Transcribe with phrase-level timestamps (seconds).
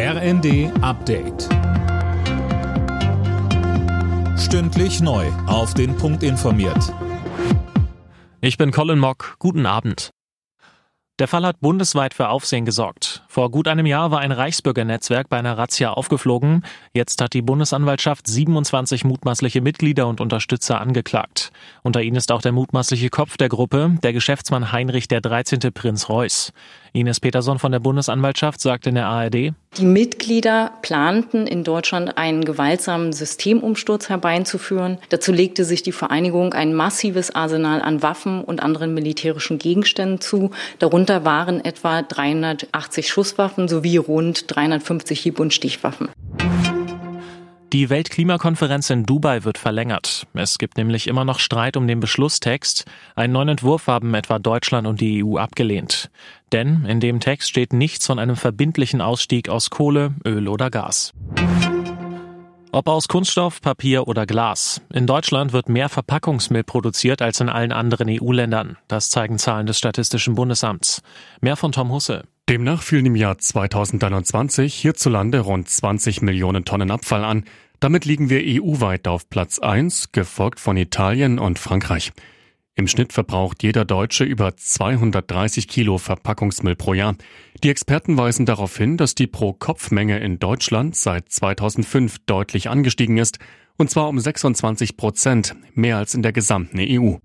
[0.00, 1.48] RND Update.
[4.38, 5.26] Stündlich neu.
[5.48, 6.94] Auf den Punkt informiert.
[8.40, 9.34] Ich bin Colin Mock.
[9.40, 10.10] Guten Abend.
[11.18, 13.24] Der Fall hat bundesweit für Aufsehen gesorgt.
[13.38, 16.64] Vor gut einem Jahr war ein Reichsbürgernetzwerk bei einer Razzia aufgeflogen.
[16.92, 21.52] Jetzt hat die Bundesanwaltschaft 27 mutmaßliche Mitglieder und Unterstützer angeklagt.
[21.84, 25.60] Unter ihnen ist auch der mutmaßliche Kopf der Gruppe, der Geschäftsmann Heinrich der 13.
[25.72, 26.52] Prinz Reuß.
[26.92, 32.44] Ines Peterson von der Bundesanwaltschaft sagt in der ARD, die Mitglieder planten in Deutschland einen
[32.44, 34.98] gewaltsamen Systemumsturz herbeizuführen.
[35.10, 40.50] Dazu legte sich die Vereinigung ein massives Arsenal an Waffen und anderen militärischen Gegenständen zu.
[40.78, 46.08] Darunter waren etwa 380 Schusswaffen sowie rund 350 Hieb- und Stichwaffen.
[47.74, 50.26] Die Weltklimakonferenz in Dubai wird verlängert.
[50.32, 52.86] Es gibt nämlich immer noch Streit um den Beschlusstext.
[53.14, 56.10] Einen neuen Entwurf haben etwa Deutschland und die EU abgelehnt.
[56.52, 61.12] Denn in dem Text steht nichts von einem verbindlichen Ausstieg aus Kohle, Öl oder Gas.
[62.72, 64.80] Ob aus Kunststoff, Papier oder Glas.
[64.90, 68.78] In Deutschland wird mehr Verpackungsmüll produziert als in allen anderen EU-Ländern.
[68.88, 71.02] Das zeigen Zahlen des Statistischen Bundesamts.
[71.42, 72.24] Mehr von Tom Husse.
[72.58, 77.44] Demnach fielen im Jahr 2021 hierzulande rund 20 Millionen Tonnen Abfall an.
[77.78, 82.10] Damit liegen wir EU-weit auf Platz 1, gefolgt von Italien und Frankreich.
[82.74, 87.14] Im Schnitt verbraucht jeder Deutsche über 230 Kilo Verpackungsmüll pro Jahr.
[87.62, 93.38] Die Experten weisen darauf hin, dass die Pro-Kopf-Menge in Deutschland seit 2005 deutlich angestiegen ist,
[93.76, 97.18] und zwar um 26 Prozent, mehr als in der gesamten EU.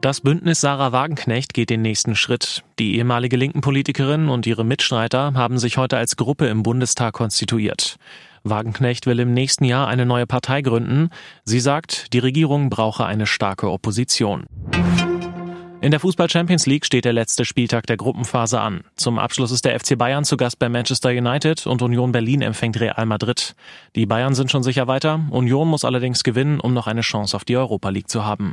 [0.00, 2.62] Das Bündnis Sarah Wagenknecht geht den nächsten Schritt.
[2.78, 7.96] Die ehemalige linken Politikerin und ihre Mitstreiter haben sich heute als Gruppe im Bundestag konstituiert.
[8.44, 11.10] Wagenknecht will im nächsten Jahr eine neue Partei gründen.
[11.44, 14.44] Sie sagt, die Regierung brauche eine starke Opposition.
[15.80, 18.82] In der Fußball Champions League steht der letzte Spieltag der Gruppenphase an.
[18.94, 22.78] Zum Abschluss ist der FC Bayern zu Gast bei Manchester United und Union Berlin empfängt
[22.78, 23.56] Real Madrid.
[23.96, 25.20] Die Bayern sind schon sicher weiter.
[25.30, 28.52] Union muss allerdings gewinnen, um noch eine Chance auf die Europa League zu haben.